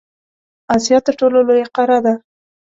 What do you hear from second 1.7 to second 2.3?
قاره ده.